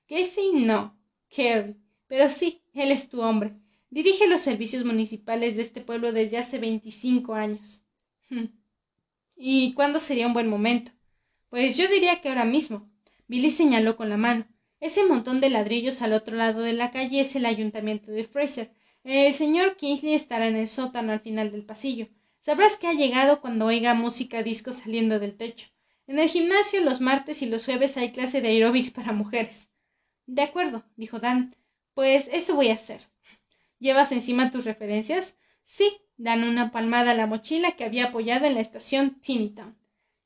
[0.09, 0.97] Casey no,
[1.29, 3.55] Kerry, pero sí, él es tu hombre.
[3.91, 7.85] Dirige los servicios municipales de este pueblo desde hace veinticinco años.
[9.37, 10.93] ¿Y cuándo sería un buen momento?
[11.49, 12.91] Pues yo diría que ahora mismo.
[13.29, 14.47] Billy señaló con la mano.
[14.81, 18.73] Ese montón de ladrillos al otro lado de la calle es el ayuntamiento de Fraser.
[19.05, 22.09] El señor Kingsley estará en el sótano al final del pasillo.
[22.39, 25.69] Sabrás que ha llegado cuando oiga música disco saliendo del techo.
[26.07, 29.71] En el gimnasio los martes y los jueves hay clase de aeróbics para mujeres.
[30.27, 31.55] De acuerdo, dijo Dan.
[31.95, 33.01] Pues eso voy a hacer.
[33.79, 35.37] ¿Llevas encima tus referencias?
[35.63, 39.77] Sí, dan una palmada a la mochila que había apoyado en la estación Town.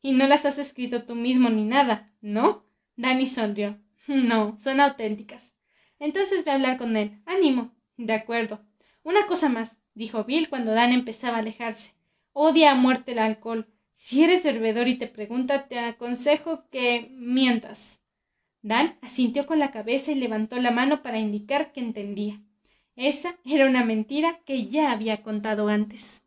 [0.00, 2.64] Y no las has escrito tú mismo ni nada, ¿no?
[2.96, 3.78] Danny sonrió.
[4.07, 5.54] No, son auténticas.
[5.98, 7.20] Entonces ve a hablar con él.
[7.26, 7.74] Ánimo.
[7.96, 8.64] De acuerdo.
[9.02, 11.94] Una cosa más, dijo Bill cuando Dan empezaba a alejarse.
[12.33, 13.68] Odia a muerte el alcohol.
[13.92, 18.00] Si eres bebedor y te pregunta, te aconsejo que mientas.
[18.62, 22.40] Dan asintió con la cabeza y levantó la mano para indicar que entendía.
[22.97, 26.25] Esa era una mentira que ya había contado antes.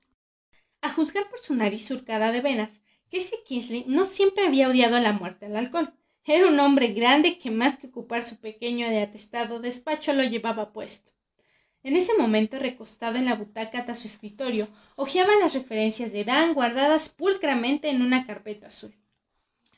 [0.81, 5.11] A juzgar por su nariz surcada de venas, Casey Kingsley no siempre había odiado la
[5.11, 5.93] muerte al alcohol.
[6.23, 10.71] Era un hombre grande que más que ocupar su pequeño y atestado despacho lo llevaba
[10.71, 11.11] puesto.
[11.83, 16.53] En ese momento, recostado en la butaca tras su escritorio, hojeaba las referencias de Dan
[16.53, 18.95] guardadas pulcramente en una carpeta azul.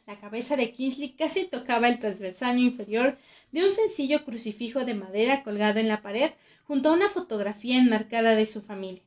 [0.05, 3.17] La cabeza de Kingsley casi tocaba el transversaño inferior
[3.53, 6.31] de un sencillo crucifijo de madera colgado en la pared
[6.65, 9.03] junto a una fotografía enmarcada de su familia.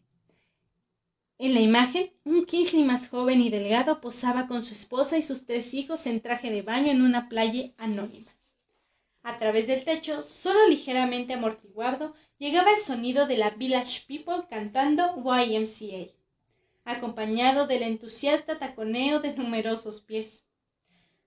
[1.39, 5.45] En la imagen, un Kingsley más joven y delgado posaba con su esposa y sus
[5.45, 8.33] tres hijos en traje de baño en una playa anónima.
[9.23, 15.15] A través del techo, solo ligeramente amortiguado, llegaba el sonido de la Village People cantando
[15.19, 16.11] YMCA,
[16.87, 20.46] acompañado del entusiasta taconeo de numerosos pies.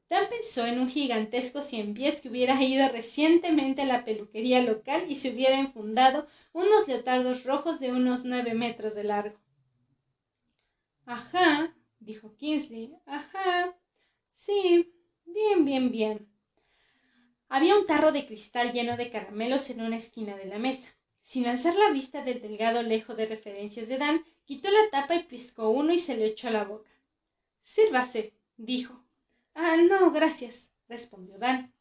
[0.09, 5.05] Dan pensó en un gigantesco cien pies que hubiera ido recientemente a la peluquería local
[5.07, 9.39] y se hubiera enfundado unos leotardos rojos de unos nueve metros de largo.
[11.05, 12.95] Ajá, dijo Kingsley.
[13.05, 13.75] Ajá.
[14.31, 14.91] Sí.
[15.25, 16.27] Bien, bien, bien.
[17.47, 20.89] Había un tarro de cristal lleno de caramelos en una esquina de la mesa.
[21.21, 25.23] Sin alzar la vista del delgado lejo de referencias de Dan, quitó la tapa y
[25.23, 26.89] piscó uno y se le echó a la boca.
[27.59, 29.03] Sírvase, dijo.
[29.61, 31.71] Ah, no, gracias, respondió Dan.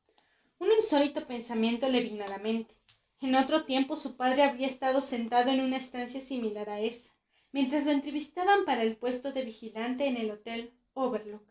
[0.59, 2.75] Un insólito pensamiento le vino a la mente.
[3.21, 7.13] En otro tiempo su padre habría estado sentado en una estancia similar a esa,
[7.53, 11.45] mientras lo entrevistaban para el puesto de vigilante en el Hotel Overlook.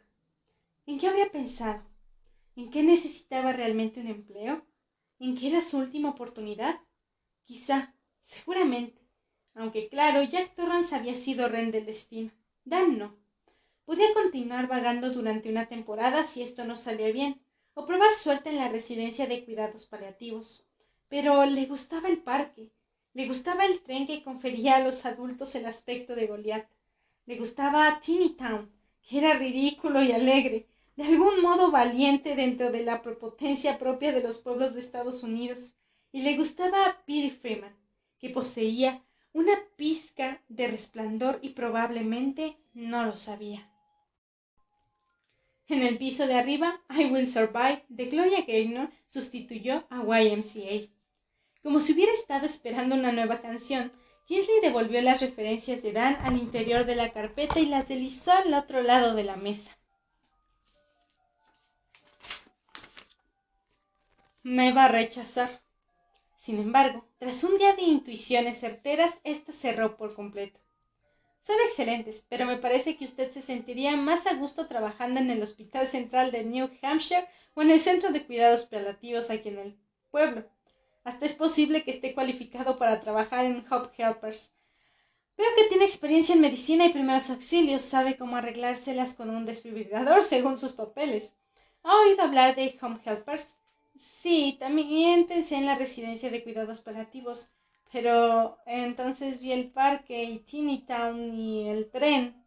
[0.85, 1.81] ¿En qué habría pensado?
[2.57, 4.61] ¿En qué necesitaba realmente un empleo?
[5.19, 6.81] ¿En qué era su última oportunidad?
[7.43, 9.01] Quizá, seguramente,
[9.55, 12.33] aunque claro, Jack Torrance había sido ren del destino.
[12.65, 13.15] Dan no.
[13.87, 17.39] Podía continuar vagando durante una temporada si esto no salía bien,
[17.73, 20.67] o probar suerte en la residencia de cuidados paliativos.
[21.07, 22.73] Pero le gustaba el parque,
[23.13, 26.67] le gustaba el tren que confería a los adultos el aspecto de Goliat,
[27.27, 28.01] Le gustaba a
[28.37, 28.69] Town,
[29.01, 34.21] que era ridículo y alegre, de algún modo valiente dentro de la prepotencia propia de
[34.21, 35.77] los pueblos de Estados Unidos,
[36.11, 37.73] y le gustaba a Billy Freeman,
[38.19, 43.71] que poseía una pizca de resplandor y probablemente no lo sabía.
[45.69, 50.89] En el piso de arriba, I Will Survive de Gloria Gaynor sustituyó a YMCA.
[51.61, 53.91] Como si hubiera estado esperando una nueva canción,
[54.27, 58.53] Kingsley devolvió las referencias de Dan al interior de la carpeta y las deslizó al
[58.53, 59.77] otro lado de la mesa.
[64.43, 65.61] Me va a rechazar.
[66.37, 70.61] Sin embargo, tras un día de intuiciones certeras, ésta cerró por completo.
[71.47, 75.41] Son excelentes, pero me parece que usted se sentiría más a gusto trabajando en el
[75.41, 79.77] Hospital Central de New Hampshire o en el Centro de Cuidados Paliativos aquí en el
[80.11, 80.43] pueblo.
[81.05, 84.51] Hasta es posible que esté cualificado para trabajar en Hop Helpers.
[85.37, 90.25] Veo que tiene experiencia en medicina y primeros auxilios, sabe cómo arreglárselas con un desfibrilador
[90.25, 91.33] según sus papeles.
[91.83, 93.55] ¿Ha oído hablar de Home Helpers?
[93.95, 97.53] Sí, también pensé en la residencia de cuidados paliativos.
[97.91, 102.45] Pero entonces vi el parque y Teeny Town y el tren.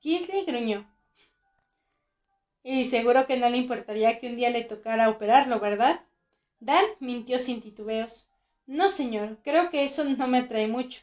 [0.00, 0.86] Kisley gruñó.
[2.62, 6.00] Y seguro que no le importaría que un día le tocara operarlo, ¿verdad?
[6.60, 8.28] Dan mintió sin titubeos.
[8.66, 11.02] No, señor, creo que eso no me atrae mucho.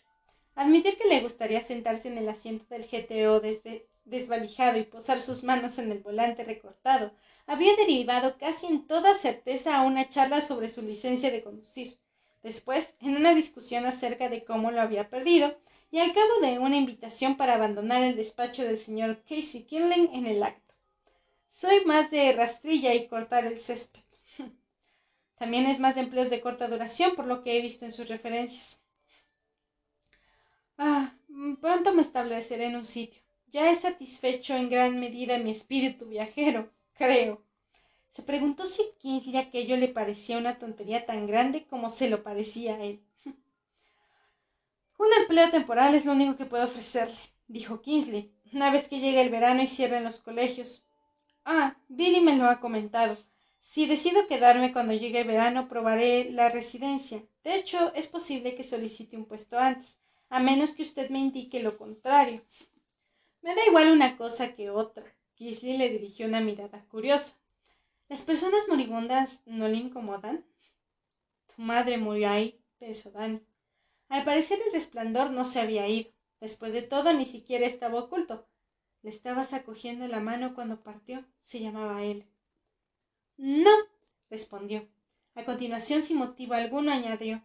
[0.56, 3.42] Admitir que le gustaría sentarse en el asiento del GTO
[4.06, 7.14] desvalijado y posar sus manos en el volante recortado
[7.48, 11.98] había derivado casi en toda certeza a una charla sobre su licencia de conducir
[12.44, 15.58] después en una discusión acerca de cómo lo había perdido,
[15.92, 20.26] y al cabo de una invitación para abandonar el despacho del señor Casey Kinling en
[20.26, 20.74] el acto.
[21.48, 24.02] Soy más de rastrilla y cortar el césped.
[25.36, 28.08] También es más de empleos de corta duración, por lo que he visto en sus
[28.08, 28.84] referencias.
[30.78, 31.14] Ah,
[31.60, 33.22] pronto me estableceré en un sitio.
[33.48, 37.44] Ya he satisfecho en gran medida mi espíritu viajero, creo.
[38.12, 42.76] Se preguntó si Kingsley aquello le parecía una tontería tan grande como se lo parecía
[42.76, 43.02] a él.
[44.98, 47.16] Un empleo temporal es lo único que puedo ofrecerle,
[47.48, 50.86] dijo Kingsley, una vez que llegue el verano y cierren los colegios.
[51.46, 53.18] Ah, Billy me lo ha comentado.
[53.62, 57.24] Si decido quedarme cuando llegue el verano, probaré la residencia.
[57.46, 61.64] De hecho, es posible que solicite un puesto antes, a menos que usted me indique
[61.64, 62.44] lo contrario.
[63.42, 65.06] Me da igual una cosa que otra.
[65.36, 67.41] Kingsley le dirigió una mirada curiosa.
[68.12, 70.46] ¿Las personas moribundas no le incomodan?
[71.48, 73.42] Tu madre murió ahí, pensó Dani.
[74.10, 76.12] Al parecer el resplandor no se había ido.
[76.42, 78.46] Después de todo, ni siquiera estaba oculto.
[79.02, 81.26] Le estabas acogiendo la mano cuando partió.
[81.40, 82.28] Se llamaba él.
[83.38, 83.72] No,
[84.30, 84.90] respondió.
[85.34, 87.42] A continuación, sin motivo alguno, añadió.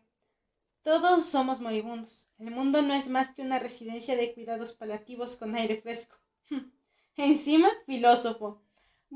[0.82, 2.28] Todos somos moribundos.
[2.40, 6.16] El mundo no es más que una residencia de cuidados paliativos con aire fresco.
[7.16, 8.65] Encima, filósofo.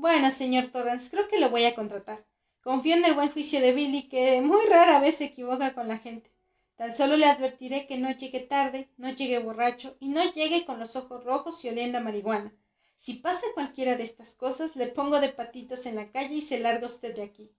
[0.01, 2.25] Bueno, señor Torrance, creo que lo voy a contratar.
[2.63, 5.99] Confío en el buen juicio de Billy, que muy rara vez se equivoca con la
[5.99, 6.31] gente.
[6.75, 10.79] Tan solo le advertiré que no llegue tarde, no llegue borracho y no llegue con
[10.79, 12.51] los ojos rojos y oliendo a marihuana.
[12.97, 16.59] Si pasa cualquiera de estas cosas, le pongo de patitas en la calle y se
[16.59, 17.51] larga usted de aquí.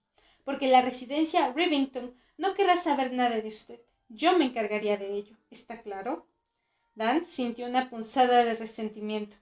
[0.43, 3.79] Porque la residencia Rivington no querrá saber nada de usted.
[4.09, 5.37] Yo me encargaría de ello.
[5.49, 6.27] ¿Está claro?
[6.93, 9.37] Dan sintió una punzada de resentimiento.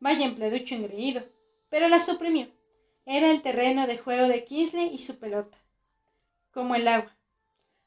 [0.00, 1.22] Vaya empleaducho engreído
[1.70, 2.48] pero la suprimió.
[3.06, 5.56] Era el terreno de juego de Kingsley y su pelota.
[6.50, 7.16] Como el agua.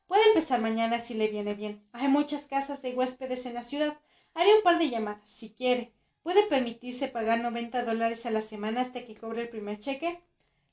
[0.07, 1.87] Puede empezar mañana si le viene bien.
[1.91, 3.99] Hay muchas casas de huéspedes en la ciudad.
[4.33, 5.93] Haré un par de llamadas, si quiere.
[6.23, 10.21] ¿Puede permitirse pagar noventa dólares a la semana hasta que cobre el primer cheque?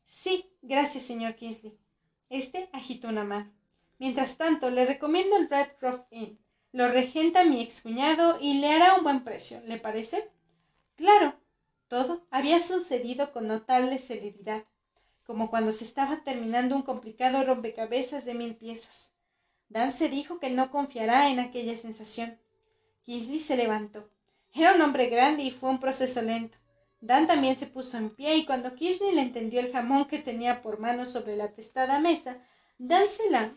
[0.04, 1.76] Sí, gracias, señor Kingsley.
[2.28, 3.52] Este agitó una mano.
[3.98, 6.38] Mientras tanto, le recomiendo el Red Croft Inn.
[6.72, 9.60] Lo regenta mi excuñado y le hará un buen precio.
[9.66, 10.30] ¿Le parece?
[10.96, 11.39] Claro,
[11.90, 14.62] todo había sucedido con notable celeridad,
[15.24, 19.10] como cuando se estaba terminando un complicado rompecabezas de mil piezas.
[19.68, 22.38] Dan se dijo que no confiará en aquella sensación.
[23.02, 24.08] Kingsley se levantó.
[24.54, 26.56] Era un hombre grande y fue un proceso lento.
[27.00, 30.62] Dan también se puso en pie y cuando Kingsley le entendió el jamón que tenía
[30.62, 32.38] por mano sobre la testada mesa,
[32.78, 33.52] Dan se la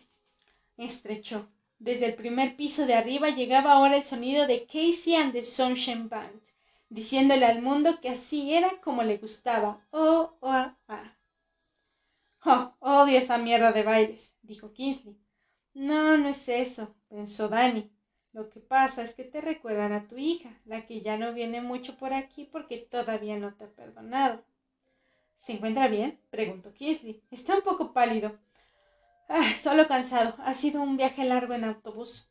[0.77, 1.47] estrechó.
[1.77, 6.09] Desde el primer piso de arriba llegaba ahora el sonido de Casey and the Sunshine
[6.09, 6.52] Band
[6.93, 9.81] diciéndole al mundo que así era como le gustaba.
[9.91, 11.15] Oh, oh, ah.
[12.45, 15.17] Oh, odio esa mierda de bailes, dijo Kingsley.
[15.73, 17.91] No, no es eso, pensó Danny.
[18.31, 21.61] Lo que pasa es que te recuerdan a tu hija, la que ya no viene
[21.61, 24.43] mucho por aquí porque todavía no te ha perdonado.
[25.35, 26.19] ¿Se encuentra bien?
[26.29, 27.23] preguntó Kingsley.
[27.31, 28.37] Está un poco pálido.
[29.29, 30.35] Ah, solo cansado.
[30.45, 32.29] Ha sido un viaje largo en autobús.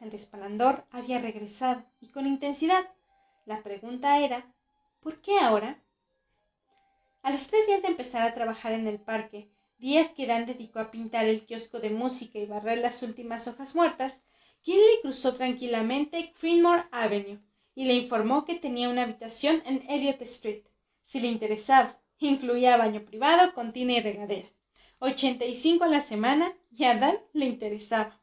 [0.00, 2.84] El resplandor había regresado, y con intensidad.
[3.48, 4.44] La pregunta era,
[5.00, 5.82] ¿por qué ahora?
[7.22, 10.80] A los tres días de empezar a trabajar en el parque, días que Dan dedicó
[10.80, 14.20] a pintar el kiosco de música y barrer las últimas hojas muertas,
[14.60, 17.40] Kinley cruzó tranquilamente Creamore Avenue
[17.74, 20.64] y le informó que tenía una habitación en Elliot Street,
[21.00, 21.98] si le interesaba.
[22.18, 24.50] Incluía baño privado con tina y regadera.
[24.98, 28.20] Ochenta y cinco a la semana y a Dan le interesaba.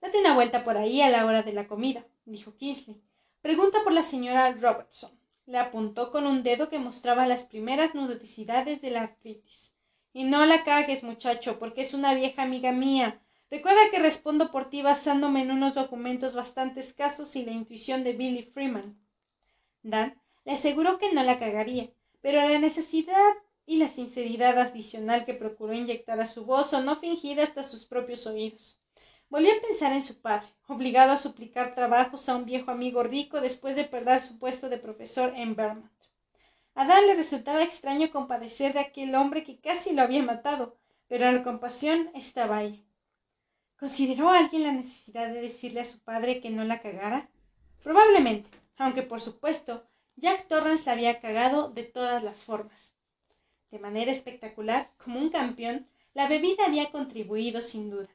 [0.00, 3.02] Date una vuelta por ahí a la hora de la comida, dijo Kingsley.
[3.44, 5.10] Pregunta por la señora Robertson.
[5.44, 9.74] Le apuntó con un dedo que mostraba las primeras nudosidades de la artritis.
[10.14, 13.20] Y no la cagues, muchacho, porque es una vieja amiga mía.
[13.50, 18.14] Recuerda que respondo por ti basándome en unos documentos bastante escasos y la intuición de
[18.14, 18.98] Billy Freeman.
[19.82, 21.90] Dan le aseguró que no la cagaría,
[22.22, 23.34] pero la necesidad
[23.66, 28.26] y la sinceridad adicional que procuró inyectar a su voz no fingida hasta sus propios
[28.26, 28.80] oídos.
[29.34, 33.40] Volvió a pensar en su padre, obligado a suplicar trabajos a un viejo amigo rico
[33.40, 35.90] después de perder su puesto de profesor en Vermont.
[36.76, 40.76] A Dan le resultaba extraño compadecer de aquel hombre que casi lo había matado,
[41.08, 42.86] pero la compasión estaba ahí.
[43.76, 47.28] ¿Consideró alguien la necesidad de decirle a su padre que no la cagara?
[47.82, 52.94] Probablemente, aunque por supuesto Jack Torrance la había cagado de todas las formas.
[53.72, 58.10] De manera espectacular, como un campeón, la bebida había contribuido sin duda,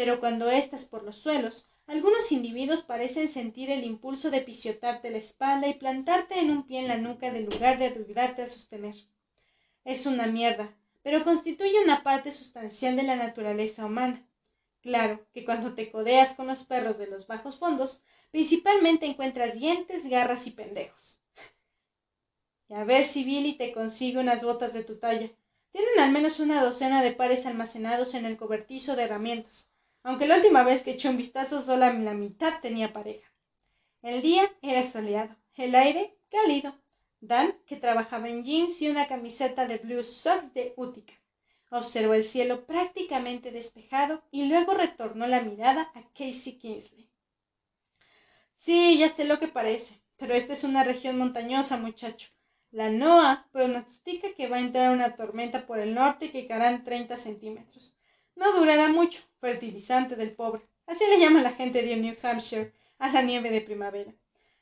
[0.00, 5.18] pero cuando estás por los suelos, algunos individuos parecen sentir el impulso de pisiotarte la
[5.18, 8.94] espalda y plantarte en un pie en la nuca en lugar de ayudarte a sostener.
[9.84, 14.26] Es una mierda, pero constituye una parte sustancial de la naturaleza humana.
[14.80, 20.08] Claro que cuando te codeas con los perros de los bajos fondos, principalmente encuentras dientes,
[20.08, 21.20] garras y pendejos.
[22.70, 25.28] Y a ver si Billy te consigue unas botas de tu talla.
[25.70, 29.69] Tienen al menos una docena de pares almacenados en el cobertizo de herramientas,
[30.02, 33.30] aunque la última vez que eché un vistazo solo la mitad tenía pareja.
[34.02, 36.74] El día era soleado, el aire cálido.
[37.20, 41.12] Dan, que trabajaba en jeans y una camiseta de blue socks de Útica,
[41.72, 47.08] Observó el cielo prácticamente despejado y luego retornó la mirada a Casey Kingsley.
[48.54, 52.30] Sí, ya sé lo que parece, pero esta es una región montañosa, muchacho.
[52.72, 57.16] La NOAA pronostica que va a entrar una tormenta por el norte que caerán 30
[57.16, 57.96] centímetros.
[58.40, 60.62] No durará mucho, fertilizante del pobre.
[60.86, 64.14] Así le llama la gente de New Hampshire a la nieve de primavera.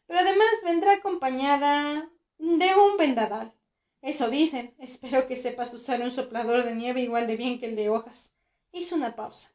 [0.09, 3.55] Pero además vendrá acompañada de un vendadal.
[4.03, 4.75] Eso dicen.
[4.81, 8.33] Espero que sepas usar un soplador de nieve igual de bien que el de hojas.
[8.73, 9.53] Hizo una pausa.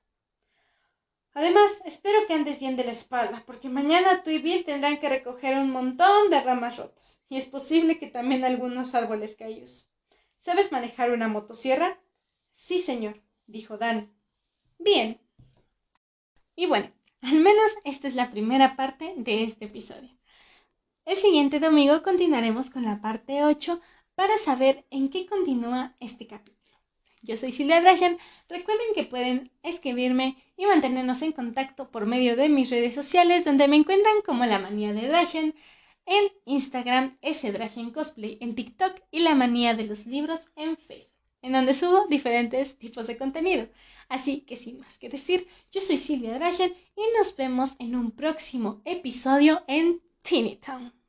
[1.33, 5.09] Además, espero que andes bien de la espalda, porque mañana tú y Bill tendrán que
[5.09, 9.89] recoger un montón de ramas rotas, y es posible que también algunos árboles caídos.
[10.37, 11.99] ¿Sabes manejar una motosierra?
[12.51, 14.12] Sí, señor, dijo Dan.
[14.83, 15.17] Bien.
[16.55, 20.09] Y bueno, al menos esta es la primera parte de este episodio.
[21.05, 23.79] El siguiente domingo continuaremos con la parte 8
[24.15, 26.77] para saber en qué continúa este capítulo.
[27.21, 28.17] Yo soy Silvia Drashan.
[28.49, 33.69] Recuerden que pueden escribirme y mantenernos en contacto por medio de mis redes sociales, donde
[33.69, 35.55] me encuentran como La Manía de Drashan
[36.05, 37.53] en Instagram, S
[37.93, 41.12] Cosplay en TikTok y La Manía de los Libros en Facebook,
[41.43, 43.67] en donde subo diferentes tipos de contenido.
[44.09, 48.11] Así que sin más que decir, yo soy Silvia Drashan y nos vemos en un
[48.11, 51.02] próximo episodio en Teeny Town.